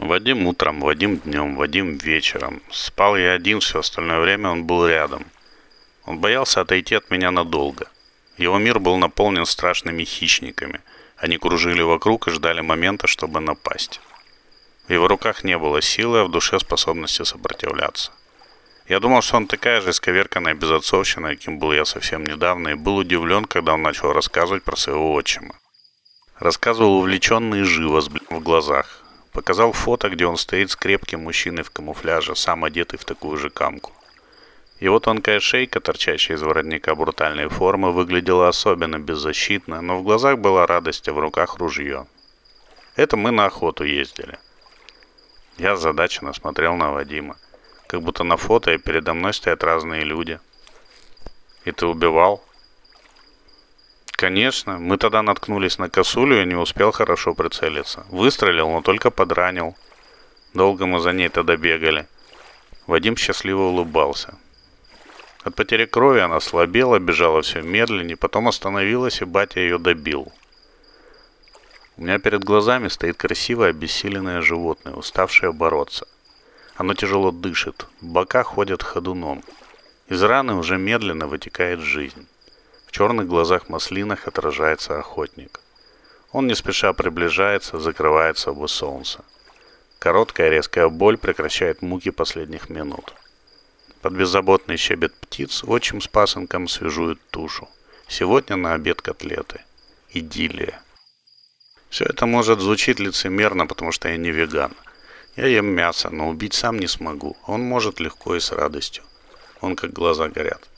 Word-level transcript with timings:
Вадим 0.00 0.46
утром, 0.46 0.80
Вадим 0.80 1.18
днем, 1.18 1.56
Вадим 1.56 1.98
вечером. 1.98 2.62
Спал 2.70 3.18
я 3.18 3.34
один, 3.34 3.60
все 3.60 3.80
остальное 3.80 4.18
время 4.18 4.48
он 4.48 4.64
был 4.64 4.86
рядом. 4.86 5.26
Он 6.06 6.18
боялся 6.18 6.62
отойти 6.62 6.94
от 6.94 7.10
меня 7.10 7.30
надолго. 7.30 7.86
Его 8.38 8.56
мир 8.56 8.80
был 8.80 8.96
наполнен 8.96 9.44
страшными 9.44 10.04
хищниками. 10.04 10.80
Они 11.18 11.36
кружили 11.36 11.82
вокруг 11.82 12.28
и 12.28 12.30
ждали 12.30 12.62
момента, 12.62 13.06
чтобы 13.06 13.40
напасть. 13.40 14.00
В 14.88 14.92
его 14.92 15.06
руках 15.06 15.44
не 15.44 15.58
было 15.58 15.82
силы, 15.82 16.20
а 16.20 16.24
в 16.24 16.30
душе 16.30 16.58
способности 16.58 17.22
сопротивляться. 17.22 18.10
Я 18.88 19.00
думал, 19.00 19.20
что 19.20 19.36
он 19.36 19.46
такая 19.46 19.82
же 19.82 19.90
исковерканная 19.90 20.54
безотцовщина, 20.54 21.28
каким 21.28 21.58
был 21.58 21.72
я 21.72 21.84
совсем 21.84 22.24
недавно, 22.24 22.68
и 22.68 22.74
был 22.74 22.96
удивлен, 22.96 23.44
когда 23.44 23.74
он 23.74 23.82
начал 23.82 24.14
рассказывать 24.14 24.62
про 24.62 24.76
своего 24.76 25.12
отчима. 25.12 25.56
Рассказывал 26.38 27.00
увлеченно 27.00 27.56
и 27.56 27.64
живо, 27.64 28.00
с 28.00 28.08
в 28.08 28.40
глазах. 28.40 29.04
Показал 29.32 29.72
фото, 29.72 30.08
где 30.08 30.26
он 30.26 30.36
стоит 30.36 30.70
с 30.70 30.76
крепким 30.76 31.22
мужчиной 31.22 31.62
в 31.62 31.70
камуфляже, 31.70 32.34
сам 32.34 32.64
одетый 32.64 32.98
в 32.98 33.04
такую 33.04 33.36
же 33.36 33.48
камку. 33.50 33.92
Его 34.80 34.98
тонкая 34.98 35.40
шейка, 35.40 35.78
торчащая 35.80 36.36
из 36.36 36.42
воротника 36.42 36.94
брутальной 36.94 37.48
формы, 37.48 37.92
выглядела 37.92 38.48
особенно 38.48 38.98
беззащитно, 38.98 39.82
но 39.82 39.98
в 39.98 40.02
глазах 40.02 40.38
была 40.38 40.66
радость, 40.66 41.06
а 41.08 41.12
в 41.12 41.18
руках 41.18 41.58
ружье. 41.58 42.06
Это 42.96 43.16
мы 43.16 43.30
на 43.30 43.46
охоту 43.46 43.84
ездили. 43.84 44.38
Я 45.58 45.72
озадаченно 45.72 46.32
смотрел 46.32 46.74
на 46.74 46.90
Вадима. 46.90 47.36
Как 47.86 48.02
будто 48.02 48.24
на 48.24 48.36
фото 48.36 48.72
и 48.72 48.78
передо 48.78 49.14
мной 49.14 49.34
стоят 49.34 49.62
разные 49.62 50.02
люди. 50.02 50.40
И 51.64 51.72
ты 51.72 51.86
убивал? 51.86 52.42
Конечно, 54.20 54.78
мы 54.78 54.98
тогда 54.98 55.22
наткнулись 55.22 55.78
на 55.78 55.88
косулю 55.88 56.42
и 56.42 56.44
не 56.44 56.54
успел 56.54 56.92
хорошо 56.92 57.32
прицелиться. 57.32 58.04
Выстрелил, 58.10 58.68
но 58.68 58.82
только 58.82 59.10
подранил. 59.10 59.74
Долго 60.52 60.84
мы 60.84 61.00
за 61.00 61.14
ней 61.14 61.30
тогда 61.30 61.56
бегали. 61.56 62.06
Вадим 62.86 63.16
счастливо 63.16 63.62
улыбался. 63.62 64.34
От 65.42 65.54
потери 65.54 65.86
крови 65.86 66.18
она 66.20 66.38
слабела, 66.40 66.98
бежала 66.98 67.40
все 67.40 67.62
медленнее, 67.62 68.18
потом 68.18 68.46
остановилась, 68.48 69.22
и 69.22 69.24
батя 69.24 69.60
ее 69.60 69.78
добил. 69.78 70.30
У 71.96 72.02
меня 72.02 72.18
перед 72.18 72.44
глазами 72.44 72.88
стоит 72.88 73.16
красивое 73.16 73.70
обессиленное 73.70 74.42
животное, 74.42 74.92
уставшее 74.92 75.54
бороться. 75.54 76.06
Оно 76.76 76.92
тяжело 76.92 77.30
дышит, 77.30 77.86
бока 78.02 78.42
ходят 78.42 78.82
ходуном. 78.82 79.42
Из 80.08 80.22
раны 80.22 80.56
уже 80.56 80.76
медленно 80.76 81.26
вытекает 81.26 81.80
жизнь. 81.80 82.28
В 82.90 82.92
черных 82.92 83.28
глазах 83.28 83.68
маслинах 83.68 84.26
отражается 84.26 84.98
охотник. 84.98 85.60
Он 86.32 86.48
не 86.48 86.56
спеша 86.56 86.92
приближается, 86.92 87.78
закрывает 87.78 88.36
собой 88.36 88.68
солнце. 88.68 89.20
Короткая 90.00 90.50
резкая 90.50 90.88
боль 90.88 91.16
прекращает 91.16 91.82
муки 91.82 92.10
последних 92.10 92.68
минут. 92.68 93.14
Под 94.02 94.14
беззаботный 94.14 94.76
щебет 94.76 95.14
птиц 95.14 95.62
отчим 95.62 96.00
с 96.00 96.08
пасынком 96.08 96.66
свежуют 96.66 97.20
тушу. 97.30 97.68
Сегодня 98.08 98.56
на 98.56 98.74
обед 98.74 99.00
котлеты. 99.02 99.60
Идиллия. 100.08 100.82
Все 101.90 102.06
это 102.06 102.26
может 102.26 102.58
звучить 102.58 102.98
лицемерно, 102.98 103.68
потому 103.68 103.92
что 103.92 104.08
я 104.08 104.16
не 104.16 104.32
веган. 104.32 104.74
Я 105.36 105.46
ем 105.46 105.66
мясо, 105.66 106.10
но 106.10 106.28
убить 106.28 106.54
сам 106.54 106.80
не 106.80 106.88
смогу. 106.88 107.36
Он 107.46 107.60
может 107.60 108.00
легко 108.00 108.34
и 108.34 108.40
с 108.40 108.50
радостью. 108.50 109.04
Он 109.60 109.76
как 109.76 109.92
глаза 109.92 110.28
горят. 110.28 110.68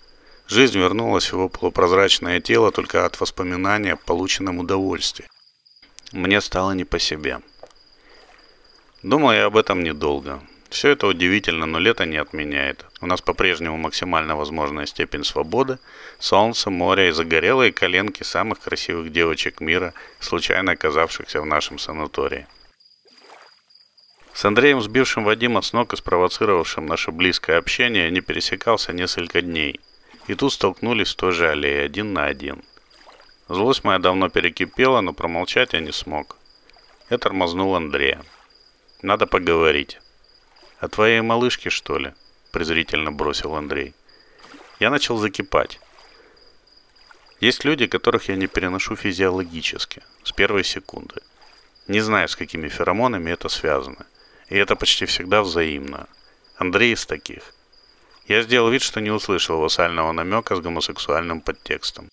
Жизнь 0.49 0.79
вернулась 0.79 1.31
в 1.31 1.35
его 1.35 1.49
полупрозрачное 1.49 2.41
тело 2.41 2.73
только 2.73 3.07
от 3.07 3.19
воспоминания 3.21 3.93
о 3.93 3.97
полученном 3.97 4.59
удовольствии. 4.59 5.29
Мне 6.13 6.41
стало 6.41 6.73
не 6.73 6.85
по 6.85 6.99
себе. 6.99 7.41
Думал 9.03 9.33
я 9.33 9.47
об 9.47 9.57
этом 9.57 9.83
недолго. 9.83 10.43
Все 10.69 10.91
это 10.91 11.07
удивительно, 11.07 11.67
но 11.67 11.79
лето 11.79 12.07
не 12.07 12.17
отменяет. 12.17 12.87
У 13.01 13.07
нас 13.07 13.21
по-прежнему 13.21 13.77
максимально 13.77 14.37
возможная 14.37 14.87
степень 14.87 15.25
свободы, 15.25 15.79
солнце, 16.19 16.71
море 16.71 17.09
и 17.09 17.13
загорелые 17.13 17.73
коленки 17.73 18.23
самых 18.23 18.61
красивых 18.61 19.13
девочек 19.13 19.61
мира, 19.61 19.95
случайно 20.19 20.73
оказавшихся 20.73 21.41
в 21.41 21.47
нашем 21.47 21.79
санатории. 21.79 22.47
С 24.33 24.45
Андреем, 24.45 24.81
сбившим 24.81 25.25
Вадима 25.25 25.61
с 25.61 25.73
ног 25.73 25.93
и 25.93 25.97
спровоцировавшим 25.97 26.87
наше 26.87 27.11
близкое 27.11 27.59
общение, 27.59 28.11
не 28.11 28.21
пересекался 28.21 28.93
несколько 28.93 29.41
дней– 29.41 29.81
и 30.27 30.35
тут 30.35 30.53
столкнулись 30.53 31.13
в 31.13 31.17
той 31.17 31.33
же 31.33 31.49
аллее, 31.49 31.85
один 31.85 32.13
на 32.13 32.27
один. 32.27 32.63
Злость 33.49 33.85
моя 33.85 33.99
давно 33.99 34.29
перекипела, 34.29 35.01
но 35.01 35.13
промолчать 35.13 35.73
я 35.73 35.81
не 35.81 35.93
смог. 35.93 36.37
Я 37.11 37.19
тормознул 37.19 37.75
Андрея. 37.75 38.23
«Надо 39.03 39.27
поговорить». 39.27 39.99
«О 40.79 40.89
твоей 40.89 41.21
малышке, 41.21 41.71
что 41.71 41.99
ли?»– 41.99 42.13
презрительно 42.53 43.11
бросил 43.13 43.55
Андрей. 43.55 43.95
Я 44.79 44.91
начал 44.91 45.17
закипать. 45.17 45.81
Есть 47.41 47.65
люди, 47.65 47.87
которых 47.87 48.29
я 48.29 48.37
не 48.37 48.47
переношу 48.47 48.97
физиологически, 48.97 50.03
с 50.23 50.33
первой 50.33 50.65
секунды. 50.65 51.21
Не 51.89 52.01
знаю, 52.01 52.29
с 52.29 52.37
какими 52.37 52.69
феромонами 52.69 53.31
это 53.31 53.49
связано. 53.49 54.07
И 54.49 54.57
это 54.57 54.77
почти 54.77 55.07
всегда 55.07 55.43
взаимно. 55.43 56.09
Андрей 56.57 56.95
из 56.95 57.07
таких– 57.07 57.55
я 58.27 58.43
сделал 58.43 58.71
вид, 58.71 58.83
что 58.83 59.01
не 59.01 59.11
услышал 59.11 59.61
вассального 59.61 60.13
намека 60.13 60.55
с 60.55 60.61
гомосексуальным 60.61 61.41
подтекстом. 61.41 62.09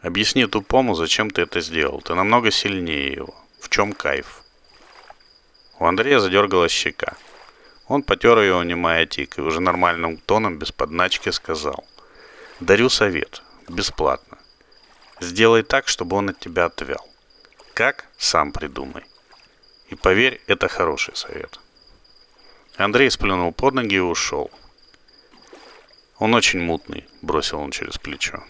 Объясни 0.00 0.46
тупому, 0.46 0.94
зачем 0.94 1.30
ты 1.30 1.42
это 1.42 1.60
сделал. 1.60 2.00
Ты 2.02 2.14
намного 2.14 2.50
сильнее 2.50 3.12
его. 3.12 3.34
В 3.60 3.68
чем 3.68 3.92
кайф? 3.92 4.42
У 5.78 5.86
Андрея 5.86 6.18
задергалась 6.18 6.72
щека. 6.72 7.16
Он 7.88 8.02
потер 8.02 8.38
ее, 8.38 8.54
унимая 8.56 9.06
тик, 9.06 9.38
и 9.38 9.42
уже 9.42 9.60
нормальным 9.60 10.18
тоном, 10.18 10.58
без 10.58 10.72
подначки, 10.72 11.30
сказал. 11.30 11.84
Дарю 12.60 12.88
совет. 12.88 13.42
Бесплатно. 13.68 14.38
Сделай 15.20 15.62
так, 15.62 15.88
чтобы 15.88 16.16
он 16.16 16.30
от 16.30 16.38
тебя 16.38 16.66
отвял. 16.66 17.06
Как? 17.72 18.06
Сам 18.18 18.52
придумай. 18.52 19.04
И 19.88 19.94
поверь, 19.94 20.40
это 20.46 20.68
хороший 20.68 21.16
совет. 21.16 21.60
Андрей 22.76 23.10
сплюнул 23.10 23.52
под 23.52 23.74
ноги 23.74 23.96
и 23.96 24.00
ушел. 24.00 24.50
Он 26.18 26.32
очень 26.34 26.60
мутный, 26.60 27.08
бросил 27.22 27.58
он 27.58 27.72
через 27.72 27.98
плечо. 27.98 28.42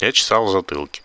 Я 0.00 0.12
чесал 0.12 0.48
затылки. 0.48 1.02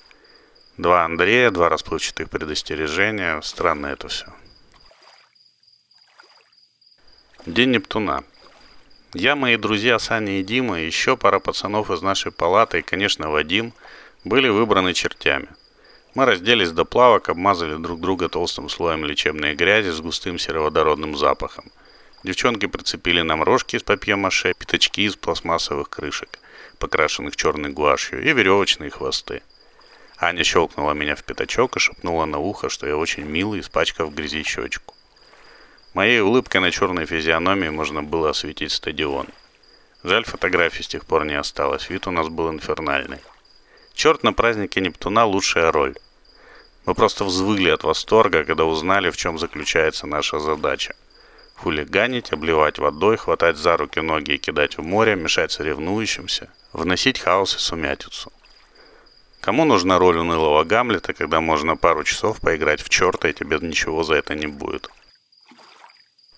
Два 0.78 1.04
Андрея, 1.04 1.52
два 1.52 1.68
расплывчатых 1.68 2.30
предостережения. 2.30 3.42
Странно 3.42 3.88
это 3.88 4.08
все. 4.08 4.28
День 7.46 7.72
Нептуна. 7.72 8.24
Я, 9.14 9.36
мои 9.36 9.58
друзья 9.58 10.00
Саня 10.00 10.40
и 10.40 10.44
Дима, 10.44 10.80
и 10.80 10.86
еще 10.86 11.18
пара 11.18 11.40
пацанов 11.40 11.92
из 11.92 12.02
нашей 12.02 12.32
палаты, 12.32 12.80
и, 12.80 12.82
конечно, 12.82 13.30
Вадим, 13.30 13.74
были 14.24 14.48
выбраны 14.48 14.94
чертями. 14.94 15.50
Мы 16.16 16.26
разделись 16.26 16.72
до 16.72 16.86
плавок, 16.86 17.30
обмазали 17.30 17.76
друг 17.76 18.00
друга 18.00 18.30
толстым 18.30 18.70
слоем 18.70 19.04
лечебной 19.04 19.56
грязи 19.56 19.90
с 19.90 20.00
густым 20.00 20.40
сероводородным 20.40 21.18
запахом– 21.18 21.66
Девчонки 22.24 22.68
прицепили 22.68 23.22
нам 23.22 23.44
рожки 23.44 23.76
из 23.76 23.84
папье-маше, 23.84 24.54
пятачки 24.54 25.04
из 25.04 25.18
пластмассовых 25.18 25.90
крышек, 25.90 26.40
покрашенных 26.80 27.36
черной 27.36 27.72
гуашью, 27.72 28.24
и 28.24 28.32
веревочные 28.32 28.90
хвосты. 28.90 29.42
Аня 30.18 30.46
щелкнула 30.46 30.94
меня 30.94 31.16
в 31.16 31.24
пятачок 31.26 31.76
и 31.76 31.80
шепнула 31.80 32.24
на 32.24 32.38
ухо, 32.38 32.70
что 32.70 32.88
я 32.88 32.96
очень 32.96 33.26
милый, 33.26 33.60
испачкав 33.60 34.08
в 34.08 34.16
грязи 34.16 34.42
щечку. 34.44 34.96
Моей 35.94 36.22
улыбкой 36.22 36.62
на 36.62 36.72
черной 36.72 37.06
физиономии 37.06 37.68
можно 37.68 38.02
было 38.02 38.30
осветить 38.30 38.72
стадион. 38.72 39.28
Жаль, 40.04 40.24
фотографий 40.24 40.84
с 40.84 40.88
тех 40.88 41.06
пор 41.06 41.26
не 41.26 41.36
осталось, 41.36 41.90
вид 41.90 42.08
у 42.08 42.12
нас 42.12 42.30
был 42.30 42.50
инфернальный. 42.50 43.20
Черт 43.94 44.24
на 44.24 44.32
празднике 44.32 44.80
Нептуна 44.80 45.26
лучшая 45.26 45.74
роль. 45.74 45.96
Мы 46.86 46.96
просто 46.96 47.26
взвыли 47.26 47.70
от 47.70 47.84
восторга, 47.84 48.46
когда 48.46 48.64
узнали, 48.64 49.10
в 49.10 49.18
чем 49.18 49.38
заключается 49.38 50.08
наша 50.08 50.40
задача 50.40 50.96
хулиганить, 51.56 52.34
обливать 52.34 52.80
водой, 52.80 53.18
хватать 53.18 53.58
за 53.58 53.78
руки 53.78 54.00
ноги 54.02 54.34
и 54.34 54.38
кидать 54.38 54.78
в 54.78 54.84
море, 54.84 55.16
мешать 55.16 55.52
соревнующимся, 55.52 56.50
вносить 56.74 57.20
хаос 57.20 57.56
и 57.56 57.60
сумятицу. 57.60 58.32
Кому 59.42 59.66
нужна 59.66 60.00
роль 60.00 60.18
унылого 60.18 60.64
Гамлета, 60.64 61.14
когда 61.14 61.42
можно 61.42 61.76
пару 61.76 62.04
часов 62.04 62.40
поиграть 62.40 62.82
в 62.82 62.90
черта, 62.90 63.30
и 63.30 63.34
тебе 63.34 63.60
ничего 63.62 64.04
за 64.04 64.16
это 64.16 64.36
не 64.36 64.48
будет? 64.48 64.90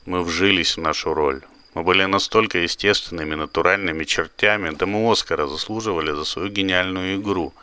Мы 0.06 0.24
вжились 0.24 0.78
в 0.78 0.82
нашу 0.82 1.14
роль. 1.14 1.42
Мы 1.76 1.84
были 1.84 2.06
настолько 2.06 2.60
естественными, 2.60 3.36
натуральными 3.36 4.06
чертями, 4.06 4.72
да 4.72 4.86
мы 4.86 5.12
Оскара 5.12 5.46
заслуживали 5.46 6.12
за 6.12 6.24
свою 6.24 6.50
гениальную 6.50 7.18
игру. 7.18 7.54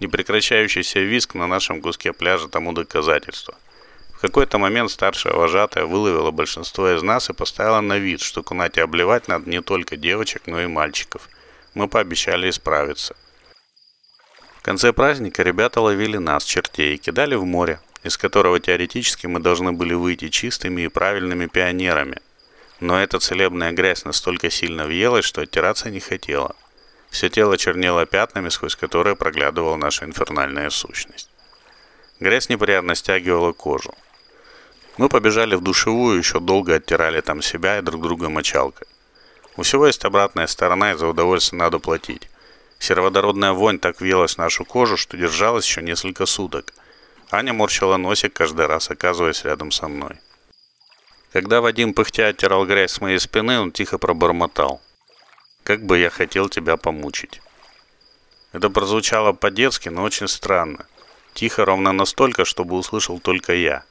Непрекращающийся 0.00 1.00
виск 1.00 1.34
на 1.34 1.46
нашем 1.46 1.82
куске 1.82 2.12
пляжа 2.12 2.48
тому 2.48 2.72
доказательство– 2.72 3.54
в 4.18 4.20
какой-то 4.20 4.58
момент 4.58 4.90
старшая 4.90 5.32
вожатая 5.32 5.84
выловила 5.84 6.32
большинство 6.32 6.90
из 6.90 7.04
нас 7.04 7.30
и 7.30 7.32
поставила 7.32 7.80
на 7.80 7.98
вид, 7.98 8.20
что 8.20 8.42
кунать 8.42 8.76
и 8.76 8.80
обливать 8.80 9.28
надо 9.28 9.48
не 9.48 9.62
только 9.62 9.96
девочек, 9.96 10.42
но 10.46 10.60
и 10.60 10.66
мальчиков. 10.66 11.28
Мы 11.74 11.86
пообещали 11.86 12.50
исправиться. 12.50 13.14
В 14.56 14.62
конце 14.62 14.92
праздника 14.92 15.44
ребята 15.44 15.80
ловили 15.80 16.16
нас, 16.16 16.42
чертей, 16.42 16.96
и 16.96 16.98
кидали 16.98 17.36
в 17.36 17.44
море. 17.44 17.78
из 18.02 18.16
которого 18.16 18.58
теоретически 18.58 19.28
мы 19.28 19.38
должны 19.38 19.70
были 19.72 19.94
выйти 19.94 20.30
чистыми 20.30 20.82
и 20.82 20.88
правильными 20.88 21.46
пионерами. 21.46 22.18
Но 22.80 23.00
эта 23.00 23.20
целебная 23.20 23.70
грязь 23.70 24.04
настолько 24.04 24.50
сильно 24.50 24.86
въелась, 24.86 25.26
что 25.26 25.42
оттираться 25.42 25.90
не 25.90 26.00
хотела. 26.00 26.56
Все 27.10 27.28
тело 27.28 27.56
чернело 27.56 28.04
пятнами, 28.04 28.48
сквозь 28.48 28.74
которые 28.74 29.14
проглядывала 29.14 29.76
наша 29.76 30.06
инфернальная 30.06 30.70
сущность. 30.70 31.30
Грязь 32.18 32.48
неприятно 32.48 32.96
стягивала 32.96 33.52
кожу. 33.52 33.94
Мы 34.98 35.08
побежали 35.08 35.54
в 35.54 35.60
душевую, 35.60 36.18
еще 36.18 36.40
долго 36.40 36.74
оттирали 36.74 37.20
там 37.20 37.40
себя 37.40 37.78
и 37.78 37.82
друг 37.82 38.02
друга 38.02 38.28
мочалкой. 38.28 38.88
У 39.56 39.62
всего 39.62 39.86
есть 39.86 40.04
обратная 40.04 40.48
сторона, 40.48 40.92
и 40.92 40.96
за 40.96 41.06
удовольствие 41.06 41.60
надо 41.60 41.78
платить. 41.78 42.28
Сероводородная 42.80 43.52
вонь 43.52 43.78
так 43.78 44.00
въелась 44.00 44.34
в 44.34 44.38
нашу 44.38 44.64
кожу, 44.64 44.96
что 44.96 45.16
держалась 45.16 45.66
еще 45.66 45.82
несколько 45.82 46.26
суток. 46.26 46.74
Аня 47.30 47.52
морщила 47.52 47.96
носик 47.96 48.32
каждый 48.32 48.66
раз, 48.66 48.90
оказываясь 48.90 49.44
рядом 49.44 49.70
со 49.70 49.86
мной. 49.86 50.16
Когда 51.32 51.60
Вадим 51.60 51.94
пыхтя 51.94 52.28
оттирал 52.28 52.66
грязь 52.66 52.92
с 52.92 53.00
моей 53.00 53.20
спины, 53.20 53.60
он 53.60 53.70
тихо 53.70 53.98
пробормотал. 53.98 54.80
«Как 55.62 55.84
бы 55.84 55.98
я 55.98 56.10
хотел 56.10 56.48
тебя 56.48 56.76
помучить». 56.76 57.40
Это 58.52 58.68
прозвучало 58.70 59.32
по-детски, 59.32 59.90
но 59.90 60.02
очень 60.02 60.26
странно. 60.26 60.86
Тихо 61.34 61.64
ровно 61.64 61.92
настолько, 61.92 62.44
чтобы 62.44 62.76
услышал 62.76 63.20
только 63.20 63.54
я. 63.54 63.84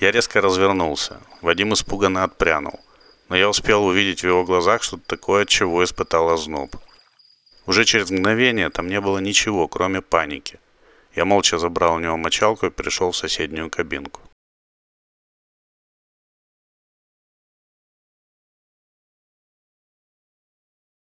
Я 0.00 0.12
резко 0.12 0.40
развернулся. 0.40 1.20
Вадим 1.42 1.74
испуганно 1.74 2.24
отпрянул. 2.24 2.80
Но 3.28 3.36
я 3.36 3.50
успел 3.50 3.84
увидеть 3.84 4.22
в 4.22 4.26
его 4.26 4.44
глазах 4.44 4.82
что-то 4.82 5.04
такое, 5.06 5.44
чего 5.44 5.84
испытал 5.84 6.30
озноб. 6.30 6.74
Уже 7.66 7.84
через 7.84 8.10
мгновение 8.10 8.70
там 8.70 8.88
не 8.88 8.98
было 9.00 9.18
ничего, 9.18 9.68
кроме 9.68 10.00
паники. 10.00 10.58
Я 11.14 11.26
молча 11.26 11.58
забрал 11.58 11.96
у 11.96 12.00
него 12.00 12.16
мочалку 12.16 12.66
и 12.66 12.70
перешел 12.70 13.10
в 13.10 13.16
соседнюю 13.16 13.68
кабинку. 13.68 14.20